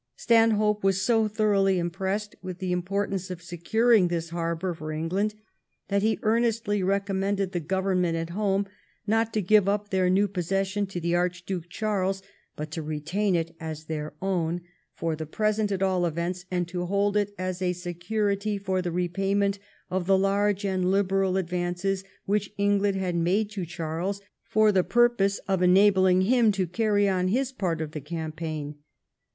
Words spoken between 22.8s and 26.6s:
had made to Charles for the purpose of enabling him